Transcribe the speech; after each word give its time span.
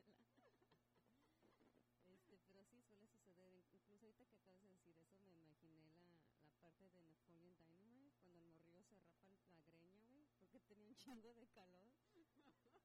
Este, 2.08 2.36
pero 2.46 2.64
sí 2.64 2.80
suele 2.82 3.06
suceder, 3.06 3.54
incluso 3.54 3.94
ahorita 3.94 4.24
que 4.26 4.36
acabas 4.36 4.60
de 4.62 4.68
decir 4.68 4.96
eso, 4.96 5.20
me 5.24 5.32
imaginé 5.34 5.82
la, 5.86 6.18
la 6.62 6.70
parte 6.76 7.00
de 7.00 7.06
Napoleon 7.06 7.54
Dynamite, 7.62 8.16
cuando 8.22 8.40
el 8.40 8.46
morrillo 8.46 8.84
se 8.84 9.14
rapa 9.24 9.52
la 9.52 9.62
greña, 9.64 10.02
güey, 10.08 10.26
porque 10.40 10.60
tenía 10.60 10.86
un 10.86 10.96
chingo 10.96 11.32
de 11.34 11.46
calor. 11.48 11.92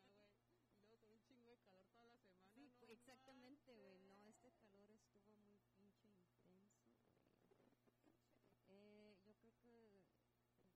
Y 0.77 0.85
luego 0.87 0.99
con 0.99 1.11
un 1.11 1.21
chingo 1.21 1.49
de 1.49 1.57
calor 1.57 1.87
toda 1.93 2.07
la 2.07 2.17
semana. 2.17 2.53
Sí, 2.53 2.71
exactamente, 2.89 3.73
güey. 3.75 3.99
No, 3.99 4.27
este 4.29 4.51
calor 4.53 4.89
estuvo 4.91 5.33
muy 5.33 5.57
pinche 5.77 6.05
intenso, 6.05 6.43
güey. 6.47 6.69
Eh, 8.69 9.17
yo 9.25 9.33
creo 9.37 9.53
que 9.61 10.01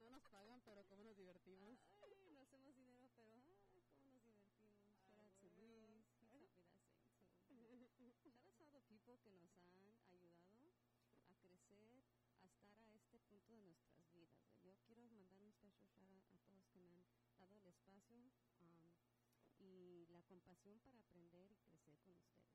No 0.00 0.10
nos 0.10 0.22
pagan, 0.24 0.60
pero 0.64 0.84
cómo 0.86 1.04
nos 1.04 1.16
divertimos. 1.16 1.78
Ay, 2.00 2.10
no 2.32 2.40
hacemos 2.40 2.74
dinero, 2.74 3.08
pero 3.14 3.30
ay, 3.32 3.40
cómo 3.46 4.10
nos 4.10 4.24
divertimos. 4.24 4.34
Shout 5.06 5.22
out 5.22 5.34
to 5.40 5.48
bueno. 5.56 6.02
Luis. 6.32 6.50
He 7.48 7.54
taught 7.54 7.70
me 7.70 7.78
that 7.78 7.90
saying 7.96 8.12
too. 8.22 8.32
Shout 8.82 9.01
que 9.20 9.30
nos 9.30 9.52
han 9.60 9.76
ayudado 9.84 10.32
a 11.28 11.36
crecer, 11.36 12.00
a 12.40 12.46
estar 12.46 12.78
a 12.80 12.94
este 12.96 13.18
punto 13.20 13.52
de 13.54 13.62
nuestras 13.62 14.08
vidas. 14.14 14.40
Yo 14.64 14.72
quiero 14.86 15.04
mandar 15.04 15.42
un 15.42 15.52
special 15.52 15.86
shout 15.92 16.08
out 16.08 16.28
a 16.32 16.38
todos 16.46 16.72
que 16.72 16.80
me 16.80 16.96
han 16.96 17.28
dado 17.36 17.60
el 17.60 17.68
espacio 17.68 18.16
um, 18.56 18.88
y 19.60 20.06
la 20.08 20.22
compasión 20.22 20.78
para 20.80 21.00
aprender 21.00 21.50
y 21.50 21.56
crecer 21.60 21.94
con 22.00 22.14
ustedes. 22.16 22.48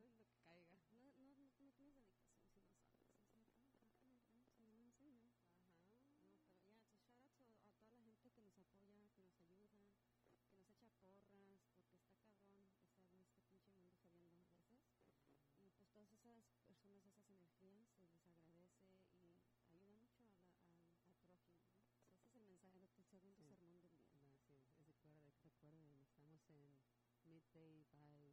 say 27.55 27.61
by 27.61 28.24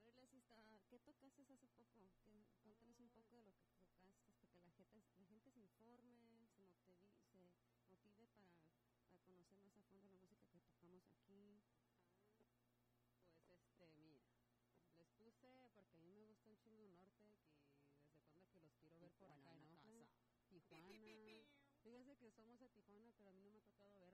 ver, 0.02 0.14
Leslie, 0.14 0.80
¿qué 0.88 0.98
tocaste 0.98 1.42
hace 1.42 1.68
poco? 1.68 2.10
Que, 2.22 2.46
cuéntanos 2.62 2.98
un 3.00 3.08
poco 3.10 3.36
de 3.36 3.42
lo 3.44 3.52
que 3.54 3.66
tocaste, 3.66 4.12
porque 4.12 4.46
la 4.46 4.70
gente, 4.72 5.02
la 5.16 5.24
gente 5.24 5.50
se 5.50 5.60
informe, 5.60 6.48
se 6.54 6.66
motive, 6.66 7.50
se 7.88 7.96
motive 7.96 8.26
para, 8.28 8.54
para 9.06 9.20
conocer 9.22 9.60
más 9.60 9.76
a 9.76 9.82
fondo 9.84 10.16
la 10.16 10.26
música 10.26 10.58
que 10.60 10.68
tocamos 10.68 11.02
aquí. 11.10 11.62
Pues 13.76 13.90
este, 13.90 14.02
mira, 14.02 14.24
les 14.96 15.08
puse, 15.10 15.70
porque 15.74 15.96
a 15.96 16.00
mí 16.00 16.12
me 16.12 16.24
gusta 16.24 16.48
un 16.48 16.56
chingo 16.58 16.86
norte 16.88 17.26
y 17.26 18.32
desde 18.32 18.42
cuando 18.46 18.50
que 18.50 18.58
los 18.60 18.74
quiero 18.76 18.98
ver 18.98 19.12
por 19.12 19.30
acá 19.30 19.52
en 19.54 19.60
en 19.60 19.62
la 19.62 19.68
Oakland. 19.70 20.08
casa. 20.48 20.57
Tijuana. 20.68 21.44
Fíjense 21.82 22.16
que 22.16 22.30
somos 22.30 22.58
de 22.60 22.68
Tijuana, 22.68 23.12
pero 23.16 23.30
a 23.30 23.32
mí 23.32 23.40
no 23.42 23.50
me 23.50 23.58
ha 23.58 23.62
tocado 23.62 23.90
verlos, 23.92 24.07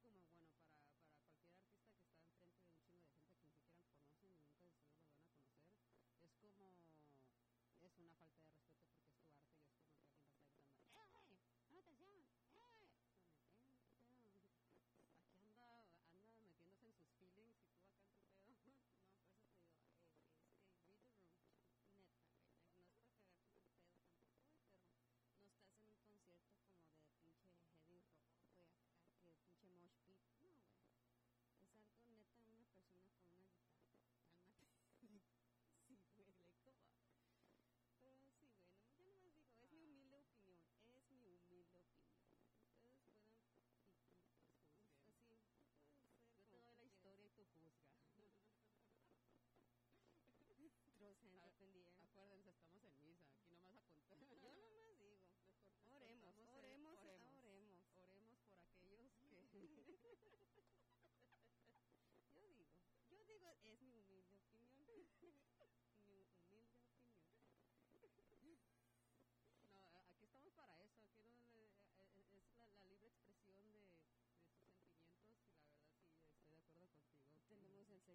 como 0.01 0.32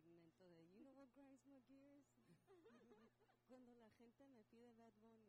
segmento 0.01 0.49
de 0.49 0.69
You 0.71 0.81
Know 0.81 0.95
What 0.95 1.11
Grinds 1.15 1.45
My 1.47 1.61
Gears. 1.67 2.07
Cuando 3.49 3.75
la 3.75 3.91
gente 3.91 4.27
me 4.27 4.43
pide 4.45 4.73
Bad 4.73 4.93
Bunny. 5.01 5.28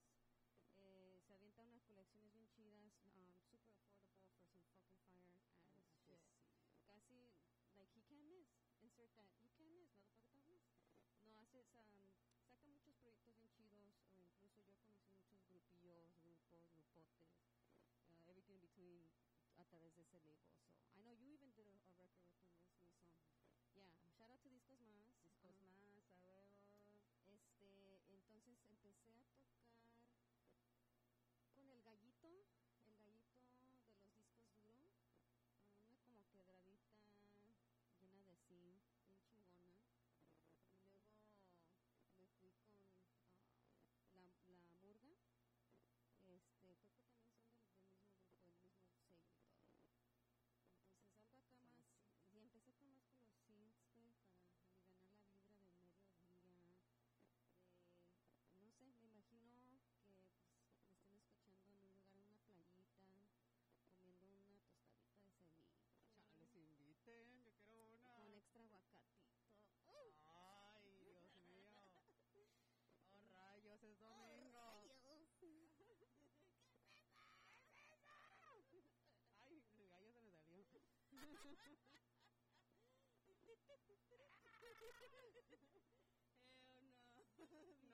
Eh, 0.79 1.19
se 1.27 1.35
avientan 1.35 1.67
unas 1.67 1.83
colecciones 1.83 2.31
bien 2.31 2.47
chidas, 2.55 2.95
um, 3.03 3.35
super 3.43 3.67
affordable 3.67 4.47
for 4.47 4.63
some 4.63 4.79
fucking 4.87 4.95
fire 5.11 5.27
ass 5.27 5.75
oh, 5.75 5.91
shit. 6.07 6.23
Casi, 6.87 7.35
like, 7.75 7.91
he 7.99 8.03
can't 8.07 8.31
miss. 8.31 8.47
Insert 8.79 9.11
that. 9.19 9.35
He 9.43 9.51
can't 9.59 9.75
miss. 9.75 9.91
No, 10.23 10.31
don't 10.31 10.47
miss. 10.47 10.71
No, 11.27 11.35
haces, 11.35 11.67
um, 11.83 11.99
saca 12.47 12.63
muchos 12.71 12.95
proyectos 13.03 13.35
bien 13.35 13.51
chidos, 13.51 13.99
o 14.15 14.23
incluso 14.23 14.63
yo 14.63 14.71
conocí 14.71 14.95
muchos 15.19 15.51
grupillos, 15.51 16.15
grupos, 16.23 16.63
grupotes, 16.79 17.27
uh, 18.07 18.23
everything 18.31 18.55
in 18.55 18.63
between 18.63 19.03
a 19.59 19.65
través 19.67 19.91
de 19.99 20.03
ese 20.07 20.23
label. 20.23 20.47
So, 20.79 20.95
I 20.95 21.03
know 21.03 21.11
you 21.19 21.35
even 21.35 21.51
did 21.59 21.67
a, 21.67 21.75
a 21.91 22.07
record 22.07 22.31
with 22.31 22.47
him 22.47 22.54
entonces 28.63 28.95
empecé 29.03 29.64
Hell 87.39 87.47
no. 87.53 87.91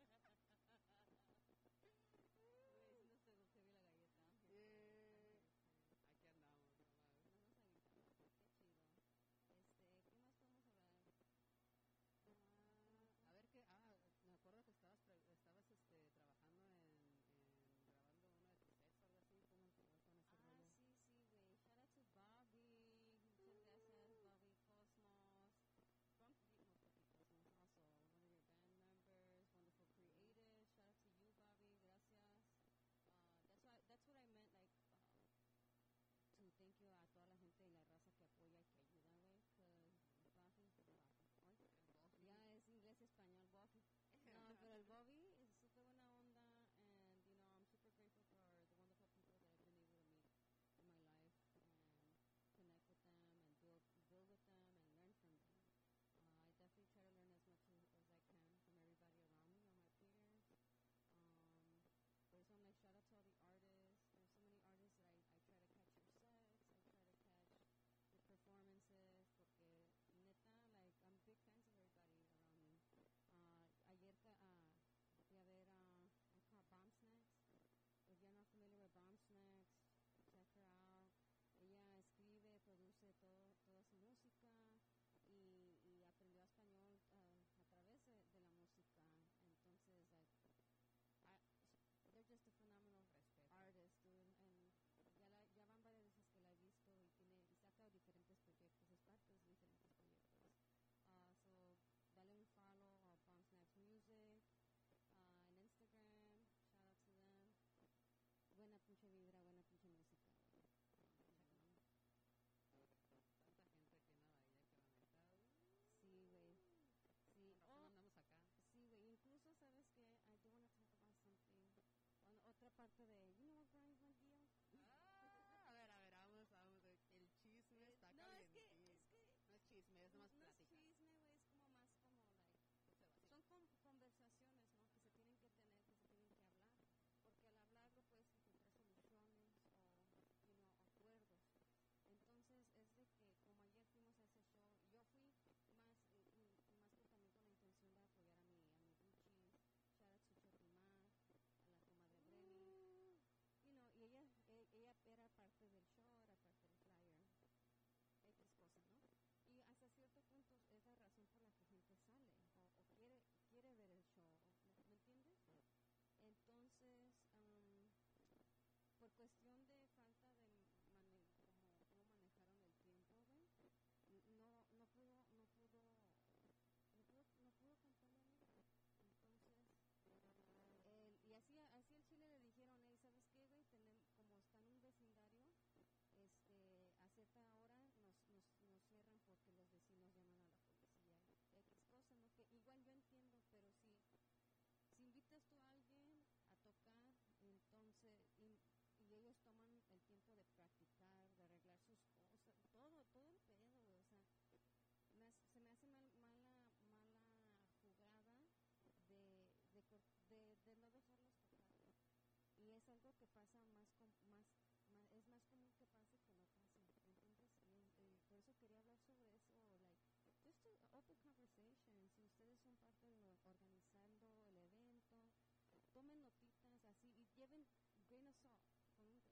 given 227.49 227.65
grain 228.07 228.35
of 228.45 228.53
salt, 228.93 229.25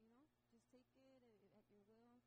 you 0.00 0.08
know, 0.08 0.24
just 0.50 0.64
take 0.72 0.88
it 0.94 1.04
at, 1.04 1.20
at 1.52 1.66
your 1.70 1.82
will. 1.84 2.22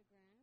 Instagram. 0.00 0.39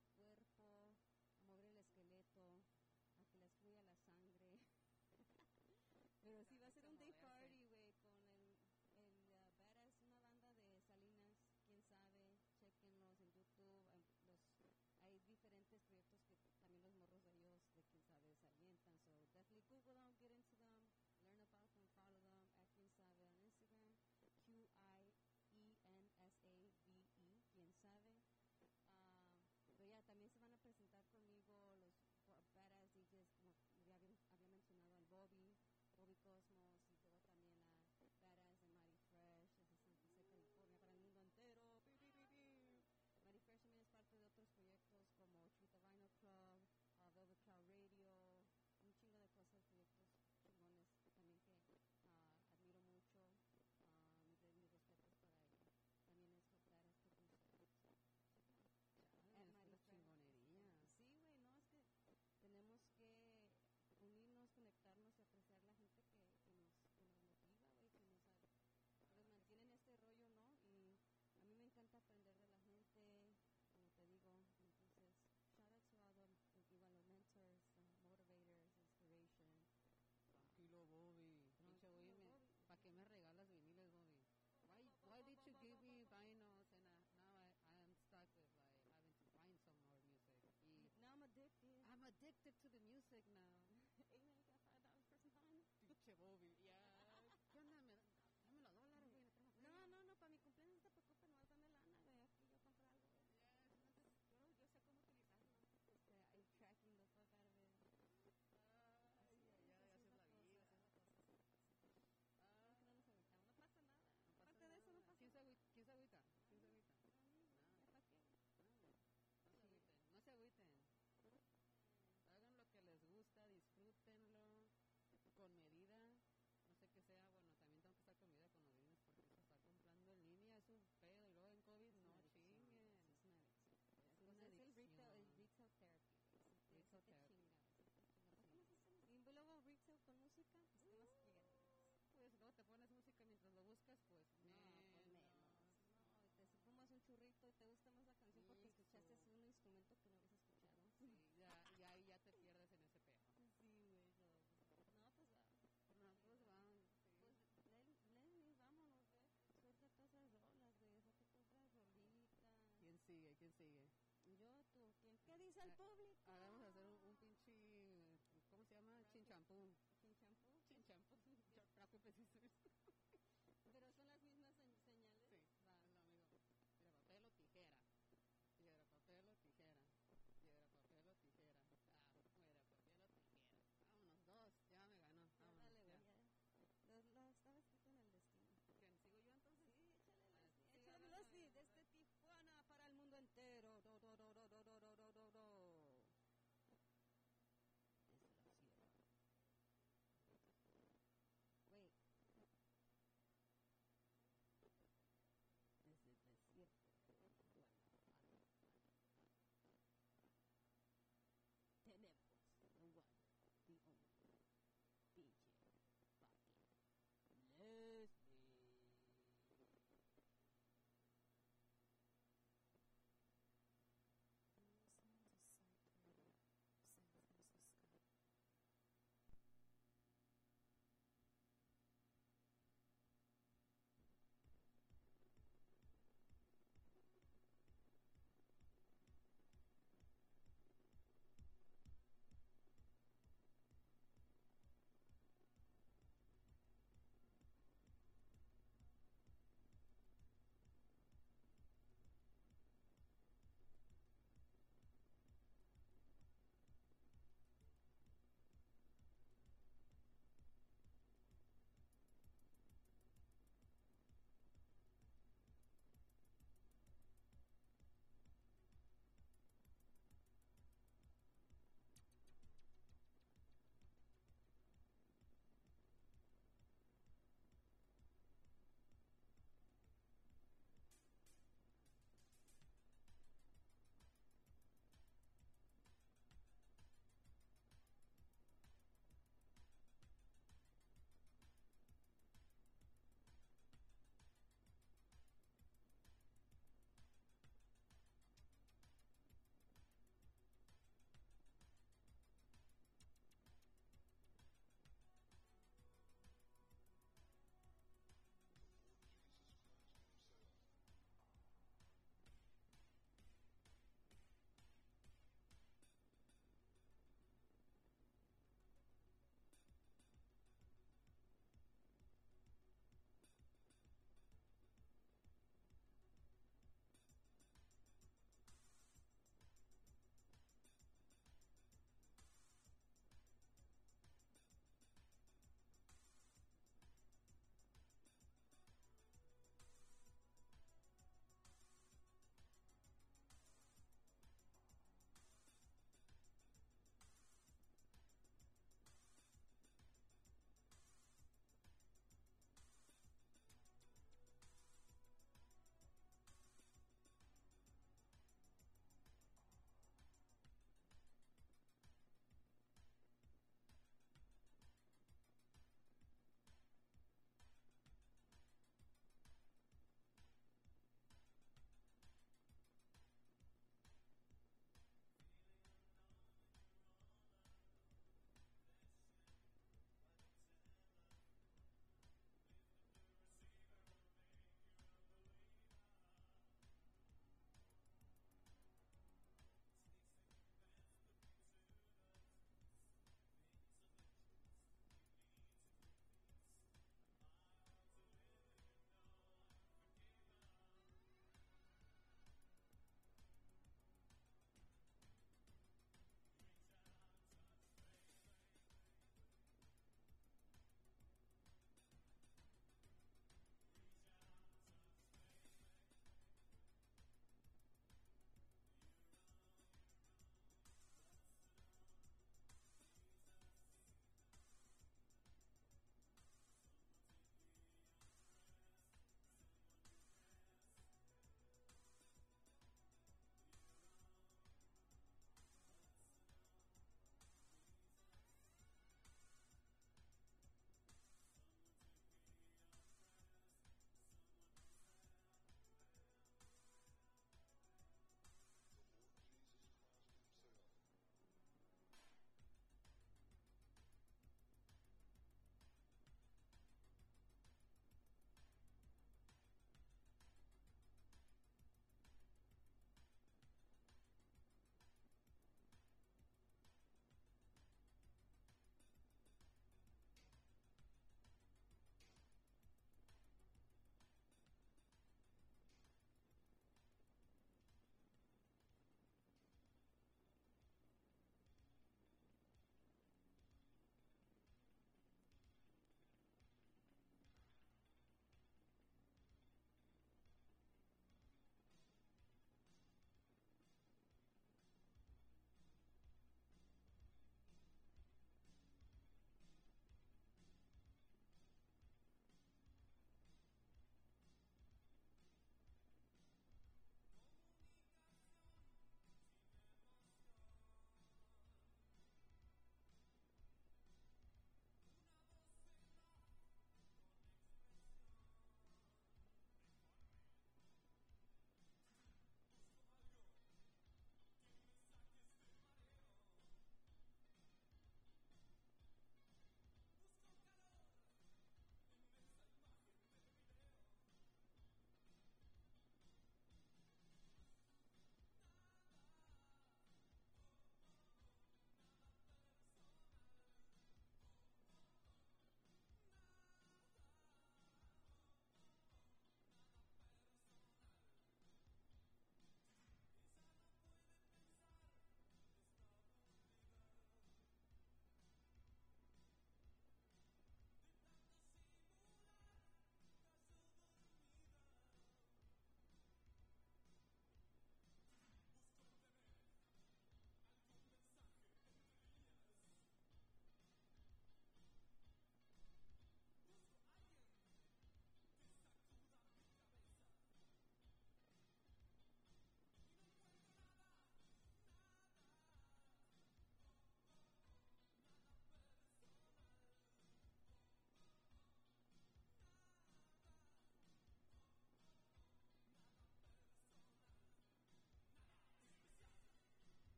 sigue? 163.66 164.48
Yo, 164.48 164.48
tú, 164.78 164.92
¿quién? 165.02 165.18
¿Qué 165.26 165.38
dice 165.38 165.62
el 165.62 165.72
Ah, 165.72 165.76
público? 165.78 166.32
Ahora 166.32 166.48
vamos 166.48 166.64
a 166.66 166.68
hacer 166.70 166.84
un, 166.86 166.98
un 167.06 167.16
pinche, 167.18 168.22
¿cómo 168.56 168.66
se 168.66 168.74
llama? 168.76 169.04
Chinchampú. 169.12 169.72